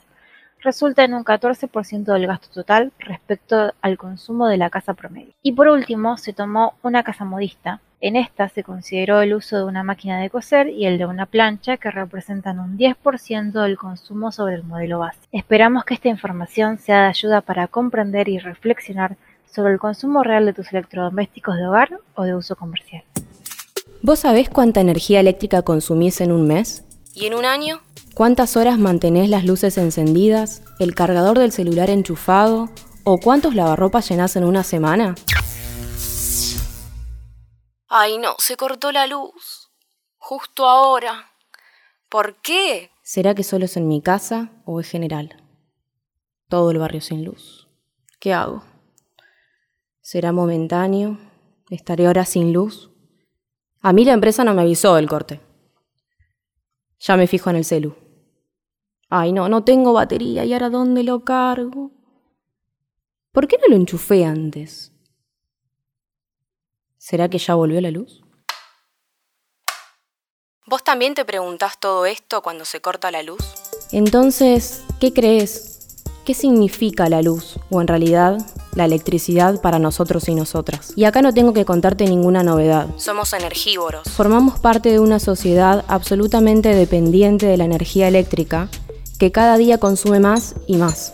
resulta 0.63 1.03
en 1.03 1.13
un 1.13 1.23
14% 1.23 2.05
del 2.05 2.27
gasto 2.27 2.47
total 2.53 2.91
respecto 2.99 3.73
al 3.81 3.97
consumo 3.97 4.47
de 4.47 4.57
la 4.57 4.69
casa 4.69 4.93
promedio. 4.93 5.33
Y 5.41 5.51
por 5.51 5.67
último, 5.67 6.17
se 6.17 6.33
tomó 6.33 6.73
una 6.81 7.03
casa 7.03 7.25
modista, 7.25 7.81
en 7.99 8.17
esta 8.17 8.49
se 8.49 8.63
consideró 8.63 9.21
el 9.21 9.33
uso 9.33 9.55
de 9.55 9.63
una 9.63 9.83
máquina 9.83 10.19
de 10.19 10.29
coser 10.29 10.67
y 10.67 10.85
el 10.87 10.97
de 10.97 11.05
una 11.05 11.25
plancha 11.25 11.77
que 11.77 11.89
representan 11.89 12.59
un 12.59 12.77
10% 12.77 13.53
del 13.53 13.77
consumo 13.77 14.31
sobre 14.33 14.55
el 14.55 14.63
modelo 14.63 14.99
base. 14.99 15.19
Esperamos 15.31 15.85
que 15.85 15.93
esta 15.93 16.09
información 16.09 16.79
sea 16.79 17.03
de 17.03 17.07
ayuda 17.07 17.39
para 17.39 17.67
comprender 17.67 18.27
y 18.27 18.39
reflexionar 18.39 19.15
sobre 19.49 19.71
el 19.71 19.79
consumo 19.79 20.21
real 20.21 20.45
de 20.45 20.51
tus 20.51 20.73
electrodomésticos 20.73 21.55
de 21.55 21.65
hogar 21.65 21.99
o 22.15 22.23
de 22.23 22.35
uso 22.35 22.57
comercial. 22.57 23.03
¿Vos 24.01 24.19
sabés 24.19 24.49
cuánta 24.49 24.81
energía 24.81 25.21
eléctrica 25.21 25.61
consumís 25.61 26.19
en 26.19 26.33
un 26.33 26.45
mes? 26.45 26.83
¿Y 27.13 27.27
en 27.27 27.35
un 27.35 27.45
año? 27.45 27.79
¿Cuántas 28.13 28.57
horas 28.57 28.77
mantenés 28.77 29.27
las 29.27 29.43
luces 29.43 29.75
encendidas, 29.79 30.61
el 30.77 30.93
cargador 30.93 31.39
del 31.39 31.51
celular 31.51 31.89
enchufado 31.89 32.69
o 33.03 33.19
cuántos 33.19 33.55
lavarropas 33.55 34.07
llenás 34.07 34.35
en 34.35 34.43
una 34.43 34.63
semana? 34.63 35.15
Ay, 37.87 38.19
no, 38.19 38.35
se 38.37 38.55
cortó 38.55 38.91
la 38.91 39.07
luz. 39.07 39.71
Justo 40.17 40.67
ahora. 40.67 41.31
¿Por 42.07 42.35
qué? 42.35 42.91
¿Será 43.01 43.33
que 43.33 43.43
solo 43.43 43.65
es 43.65 43.77
en 43.77 43.87
mi 43.87 43.99
casa 43.99 44.51
o 44.65 44.79
es 44.79 44.87
general? 44.87 45.43
Todo 46.49 46.69
el 46.69 46.77
barrio 46.77 47.01
sin 47.01 47.25
luz. 47.25 47.67
¿Qué 48.19 48.31
hago? 48.31 48.63
¿Será 50.01 50.31
momentáneo? 50.31 51.17
¿Estaré 51.71 52.05
ahora 52.05 52.25
sin 52.25 52.53
luz? 52.53 52.91
A 53.81 53.91
mí 53.91 54.05
la 54.05 54.13
empresa 54.13 54.43
no 54.43 54.53
me 54.53 54.61
avisó 54.61 54.93
del 54.93 55.09
corte. 55.09 55.41
Ya 56.99 57.17
me 57.17 57.25
fijo 57.25 57.49
en 57.49 57.55
el 57.55 57.65
celu. 57.65 58.02
Ay, 59.15 59.31
no, 59.31 59.47
no 59.47 59.63
tengo 59.63 59.93
batería. 59.93 60.43
¿Y 60.43 60.53
ahora 60.53 60.71
dónde 60.71 61.03
lo 61.03 61.23
cargo? 61.23 61.91
¿Por 63.31 63.47
qué 63.47 63.59
no 63.61 63.67
lo 63.67 63.75
enchufé 63.75 64.25
antes? 64.25 64.91
¿Será 66.97 67.29
que 67.29 67.37
ya 67.37 67.53
volvió 67.53 67.79
la 67.79 67.91
luz? 67.91 68.23
¿Vos 70.65 70.83
también 70.83 71.13
te 71.13 71.25
preguntás 71.25 71.79
todo 71.79 72.07
esto 72.07 72.41
cuando 72.41 72.65
se 72.65 72.81
corta 72.81 73.11
la 73.11 73.21
luz? 73.21 73.43
Entonces, 73.91 74.83
¿qué 74.99 75.13
crees? 75.13 76.03
¿Qué 76.25 76.33
significa 76.33 77.07
la 77.07 77.21
luz? 77.21 77.59
O 77.69 77.81
en 77.81 77.87
realidad, 77.87 78.39
la 78.73 78.85
electricidad 78.85 79.61
para 79.61 79.77
nosotros 79.77 80.27
y 80.27 80.33
nosotras. 80.33 80.93
Y 80.95 81.03
acá 81.03 81.21
no 81.21 81.35
tengo 81.35 81.53
que 81.53 81.65
contarte 81.65 82.05
ninguna 82.05 82.41
novedad. 82.41 82.87
Somos 82.97 83.33
energívoros. 83.33 84.09
Formamos 84.09 84.59
parte 84.59 84.89
de 84.89 84.99
una 84.99 85.19
sociedad 85.19 85.85
absolutamente 85.87 86.69
dependiente 86.73 87.45
de 87.45 87.57
la 87.57 87.65
energía 87.65 88.07
eléctrica 88.07 88.69
que 89.19 89.31
cada 89.31 89.57
día 89.57 89.77
consume 89.77 90.19
más 90.19 90.55
y 90.67 90.77
más 90.77 91.13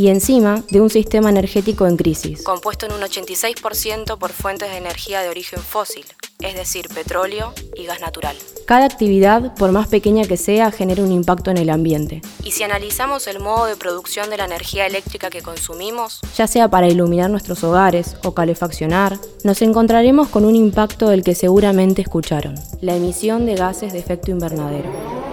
y 0.00 0.08
encima 0.08 0.64
de 0.70 0.80
un 0.80 0.88
sistema 0.88 1.28
energético 1.28 1.86
en 1.86 1.98
crisis, 1.98 2.42
compuesto 2.42 2.86
en 2.86 2.92
un 2.92 3.02
86% 3.02 4.16
por 4.16 4.32
fuentes 4.32 4.70
de 4.70 4.78
energía 4.78 5.20
de 5.20 5.28
origen 5.28 5.60
fósil, 5.60 6.06
es 6.40 6.54
decir, 6.54 6.88
petróleo 6.88 7.52
y 7.76 7.84
gas 7.84 8.00
natural. 8.00 8.34
Cada 8.66 8.86
actividad, 8.86 9.54
por 9.56 9.72
más 9.72 9.88
pequeña 9.88 10.24
que 10.24 10.38
sea, 10.38 10.70
genera 10.70 11.02
un 11.02 11.12
impacto 11.12 11.50
en 11.50 11.58
el 11.58 11.68
ambiente. 11.68 12.22
Y 12.42 12.52
si 12.52 12.62
analizamos 12.62 13.26
el 13.26 13.40
modo 13.40 13.66
de 13.66 13.76
producción 13.76 14.30
de 14.30 14.38
la 14.38 14.46
energía 14.46 14.86
eléctrica 14.86 15.28
que 15.28 15.42
consumimos, 15.42 16.20
ya 16.34 16.46
sea 16.46 16.70
para 16.70 16.88
iluminar 16.88 17.28
nuestros 17.28 17.62
hogares 17.62 18.16
o 18.24 18.32
calefaccionar, 18.32 19.18
nos 19.44 19.60
encontraremos 19.60 20.28
con 20.28 20.46
un 20.46 20.56
impacto 20.56 21.08
del 21.08 21.22
que 21.22 21.34
seguramente 21.34 22.00
escucharon, 22.00 22.54
la 22.80 22.96
emisión 22.96 23.44
de 23.44 23.56
gases 23.56 23.92
de 23.92 23.98
efecto 23.98 24.30
invernadero. 24.30 25.29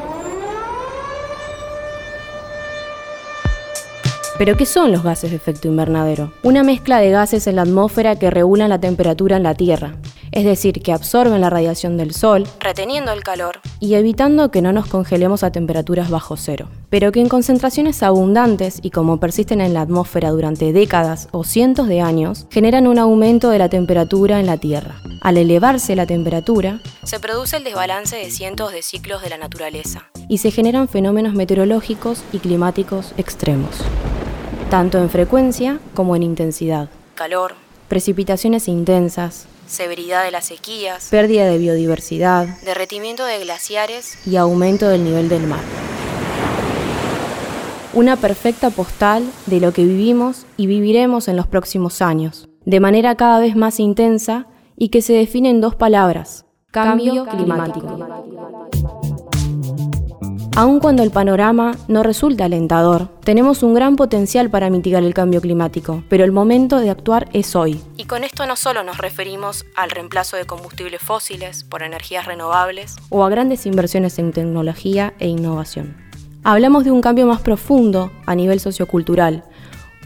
¿Pero 4.37 4.55
qué 4.55 4.67
son 4.67 4.91
los 4.91 5.01
gases 5.01 5.31
de 5.31 5.37
efecto 5.37 5.67
invernadero? 5.67 6.31
Una 6.43 6.61
mezcla 6.61 6.99
de 6.99 7.09
gases 7.09 7.47
en 7.47 7.55
la 7.55 7.63
atmósfera 7.63 8.17
que 8.17 8.29
regulan 8.29 8.69
la 8.69 8.79
temperatura 8.79 9.35
en 9.35 9.41
la 9.41 9.55
Tierra, 9.55 9.95
es 10.31 10.45
decir, 10.45 10.83
que 10.83 10.93
absorben 10.93 11.41
la 11.41 11.49
radiación 11.49 11.97
del 11.97 12.13
Sol, 12.13 12.47
reteniendo 12.59 13.11
el 13.11 13.23
calor 13.23 13.59
y 13.79 13.95
evitando 13.95 14.51
que 14.51 14.61
no 14.61 14.73
nos 14.73 14.85
congelemos 14.85 15.41
a 15.41 15.51
temperaturas 15.51 16.11
bajo 16.11 16.37
cero, 16.37 16.69
pero 16.91 17.11
que 17.11 17.19
en 17.19 17.29
concentraciones 17.29 18.03
abundantes 18.03 18.77
y 18.83 18.91
como 18.91 19.19
persisten 19.19 19.59
en 19.59 19.73
la 19.73 19.81
atmósfera 19.81 20.29
durante 20.29 20.71
décadas 20.71 21.29
o 21.31 21.43
cientos 21.43 21.87
de 21.87 22.01
años, 22.01 22.45
generan 22.51 22.85
un 22.85 22.99
aumento 22.99 23.49
de 23.49 23.57
la 23.57 23.69
temperatura 23.69 24.39
en 24.39 24.45
la 24.45 24.57
Tierra. 24.57 25.01
Al 25.21 25.37
elevarse 25.37 25.95
la 25.95 26.05
temperatura, 26.05 26.79
se 27.03 27.19
produce 27.19 27.57
el 27.57 27.63
desbalance 27.63 28.15
de 28.15 28.29
cientos 28.29 28.71
de 28.71 28.83
ciclos 28.83 29.23
de 29.23 29.31
la 29.31 29.39
naturaleza 29.39 30.11
y 30.29 30.37
se 30.37 30.51
generan 30.51 30.87
fenómenos 30.87 31.33
meteorológicos 31.33 32.23
y 32.31 32.37
climáticos 32.37 33.13
extremos 33.17 33.81
tanto 34.69 34.97
en 34.97 35.09
frecuencia 35.09 35.79
como 35.93 36.15
en 36.15 36.23
intensidad. 36.23 36.89
Calor, 37.15 37.55
precipitaciones 37.87 38.67
intensas, 38.67 39.47
severidad 39.65 40.23
de 40.23 40.31
las 40.31 40.45
sequías, 40.45 41.07
pérdida 41.09 41.45
de 41.45 41.57
biodiversidad, 41.57 42.47
derretimiento 42.65 43.25
de 43.25 43.39
glaciares 43.39 44.17
y 44.27 44.35
aumento 44.35 44.89
del 44.89 45.03
nivel 45.03 45.29
del 45.29 45.47
mar. 45.47 45.61
Una 47.93 48.15
perfecta 48.17 48.69
postal 48.69 49.23
de 49.45 49.59
lo 49.59 49.71
que 49.71 49.83
vivimos 49.83 50.45
y 50.57 50.67
viviremos 50.67 51.27
en 51.27 51.37
los 51.37 51.47
próximos 51.47 52.01
años, 52.01 52.49
de 52.65 52.79
manera 52.79 53.15
cada 53.15 53.39
vez 53.39 53.55
más 53.55 53.79
intensa 53.79 54.47
y 54.75 54.89
que 54.89 55.01
se 55.01 55.13
define 55.13 55.49
en 55.49 55.61
dos 55.61 55.75
palabras, 55.75 56.45
cambio, 56.71 57.25
climático. 57.25 57.97
Aun 60.57 60.79
cuando 60.79 61.03
el 61.03 61.11
panorama 61.11 61.75
no 61.87 62.01
resulta 62.01 62.45
alentador, 62.45 63.09
tenemos 63.23 63.61
un 63.61 63.75
gran 63.75 63.95
potencial 63.95 64.49
para 64.49 64.71
mitigar 64.71 65.03
el 65.03 65.13
cambio 65.13 65.39
climático, 65.39 66.03
pero 66.09 66.23
el 66.23 66.31
momento 66.31 66.79
de 66.79 66.89
actuar 66.89 67.29
es 67.31 67.55
hoy. 67.55 67.79
Y 67.95 68.05
con 68.05 68.23
esto 68.23 68.47
no 68.47 68.55
solo 68.55 68.83
nos 68.83 68.97
referimos 68.97 69.67
al 69.75 69.91
reemplazo 69.91 70.35
de 70.35 70.45
combustibles 70.45 70.99
fósiles 70.99 71.63
por 71.63 71.83
energías 71.83 72.25
renovables 72.25 72.95
o 73.09 73.23
a 73.23 73.29
grandes 73.29 73.67
inversiones 73.67 74.17
en 74.17 74.31
tecnología 74.31 75.13
e 75.19 75.27
innovación. 75.27 75.95
Hablamos 76.43 76.85
de 76.85 76.89
un 76.89 77.01
cambio 77.01 77.27
más 77.27 77.41
profundo 77.41 78.11
a 78.25 78.33
nivel 78.33 78.59
sociocultural, 78.59 79.43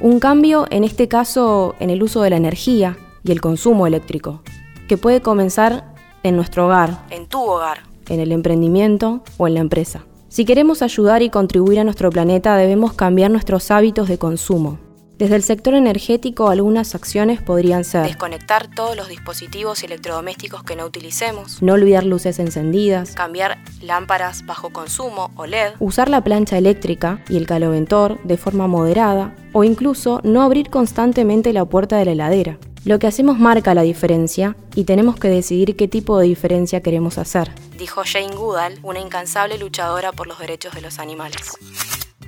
un 0.01 0.19
cambio 0.19 0.67
en 0.69 0.83
este 0.83 1.07
caso 1.07 1.75
en 1.79 1.89
el 1.89 2.03
uso 2.03 2.23
de 2.23 2.29
la 2.29 2.35
energía 2.35 2.97
y 3.23 3.31
el 3.31 3.39
consumo 3.39 3.87
eléctrico, 3.87 4.41
que 4.89 4.97
puede 4.97 5.21
comenzar 5.21 5.93
en 6.23 6.35
nuestro 6.35 6.65
hogar, 6.65 7.05
en 7.09 7.27
tu 7.27 7.39
hogar, 7.39 7.83
en 8.09 8.19
el 8.19 8.33
emprendimiento 8.33 9.23
o 9.37 9.47
en 9.47 9.53
la 9.53 9.61
empresa. 9.61 10.03
Si 10.31 10.45
queremos 10.45 10.81
ayudar 10.81 11.21
y 11.23 11.29
contribuir 11.29 11.81
a 11.81 11.83
nuestro 11.83 12.09
planeta, 12.09 12.55
debemos 12.55 12.93
cambiar 12.93 13.29
nuestros 13.31 13.69
hábitos 13.69 14.07
de 14.07 14.17
consumo. 14.17 14.79
Desde 15.17 15.35
el 15.35 15.43
sector 15.43 15.73
energético, 15.73 16.47
algunas 16.47 16.95
acciones 16.95 17.41
podrían 17.41 17.83
ser 17.83 18.03
desconectar 18.03 18.73
todos 18.73 18.95
los 18.95 19.09
dispositivos 19.09 19.83
electrodomésticos 19.83 20.63
que 20.63 20.77
no 20.77 20.85
utilicemos, 20.85 21.61
no 21.61 21.73
olvidar 21.73 22.05
luces 22.05 22.39
encendidas, 22.39 23.11
cambiar 23.11 23.57
lámparas 23.81 24.45
bajo 24.45 24.69
consumo 24.69 25.31
o 25.35 25.45
LED, 25.45 25.73
usar 25.79 26.07
la 26.07 26.23
plancha 26.23 26.57
eléctrica 26.57 27.19
y 27.27 27.35
el 27.35 27.45
caloventor 27.45 28.17
de 28.23 28.37
forma 28.37 28.67
moderada 28.67 29.35
o 29.51 29.65
incluso 29.65 30.21
no 30.23 30.43
abrir 30.43 30.69
constantemente 30.69 31.51
la 31.51 31.65
puerta 31.65 31.97
de 31.97 32.05
la 32.05 32.11
heladera. 32.13 32.57
Lo 32.83 32.97
que 32.97 33.05
hacemos 33.05 33.37
marca 33.37 33.75
la 33.75 33.83
diferencia 33.83 34.55
y 34.73 34.85
tenemos 34.85 35.15
que 35.15 35.27
decidir 35.27 35.75
qué 35.75 35.87
tipo 35.87 36.17
de 36.17 36.25
diferencia 36.25 36.81
queremos 36.81 37.19
hacer, 37.19 37.51
dijo 37.77 38.01
Jane 38.03 38.35
Goodall, 38.35 38.79
una 38.81 38.99
incansable 38.99 39.59
luchadora 39.59 40.11
por 40.11 40.25
los 40.25 40.39
derechos 40.39 40.73
de 40.73 40.81
los 40.81 40.97
animales. 40.97 41.57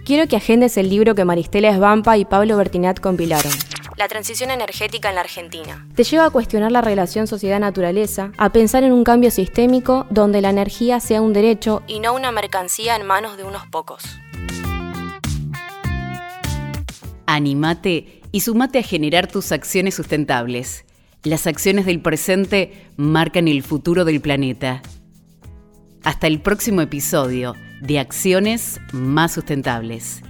Quiero 0.06 0.28
que 0.28 0.36
agendes 0.36 0.78
el 0.78 0.92
libro 0.92 1.16
que 1.16 1.26
Maristela 1.26 1.70
Esbampa 1.70 2.18
y 2.18 2.26
Pablo 2.26 2.56
Bertinat 2.56 3.00
compilaron. 3.00 3.52
La 3.98 4.08
transición 4.08 4.52
energética 4.52 5.10
en 5.10 5.16
la 5.16 5.22
Argentina. 5.22 5.88
Te 5.96 6.04
lleva 6.04 6.26
a 6.26 6.30
cuestionar 6.30 6.72
la 6.72 6.82
relación 6.82 7.26
sociedad-naturaleza, 7.26 8.32
a 8.38 8.52
pensar 8.52 8.84
en 8.84 8.92
un 8.92 9.04
cambio 9.04 9.32
sistémico 9.32 10.06
donde 10.12 10.42
la 10.42 10.52
energía 10.52 11.00
sea 11.00 11.22
un 11.22 11.34
derecho 11.34 11.82
y 11.88 12.00
no 12.00 12.14
una 12.14 12.32
mercancía 12.32 12.96
en 12.96 13.08
manos 13.08 13.38
de 13.38 13.44
unos 13.44 13.66
pocos. 13.68 14.04
Animate 17.26 18.23
y 18.34 18.42
sumate 18.42 18.80
a 18.80 18.84
generar 18.84 19.32
tus 19.32 19.54
acciones 19.54 19.94
sustentables. 19.94 20.86
Las 21.24 21.48
acciones 21.48 21.86
del 21.86 22.02
presente 22.02 22.74
marcan 22.98 23.48
el 23.48 23.62
futuro 23.62 24.04
del 24.04 24.20
planeta. 24.22 24.82
Hasta 26.04 26.28
el 26.28 26.42
próximo 26.42 26.82
episodio 26.82 27.54
de 27.82 28.00
Acciones 28.00 28.82
Más 28.92 29.34
Sustentables. 29.34 30.24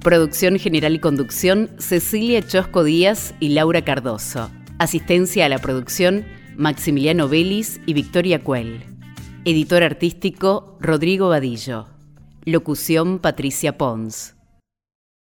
Producción 0.00 0.58
general 0.58 0.96
y 0.96 0.98
conducción 0.98 1.70
Cecilia 1.78 2.42
Chosco 2.42 2.82
Díaz 2.82 3.34
y 3.38 3.50
Laura 3.50 3.82
Cardoso. 3.82 4.50
Asistencia 4.78 5.46
a 5.46 5.48
la 5.48 5.60
producción 5.60 6.26
Maximiliano 6.56 7.28
Vélez 7.28 7.80
y 7.86 7.94
Victoria 7.94 8.42
Cuel. 8.42 8.82
Editor 9.44 9.84
artístico 9.84 10.76
Rodrigo 10.80 11.28
Vadillo. 11.28 11.86
Locución 12.44 13.20
Patricia 13.20 13.78
Pons. 13.78 14.35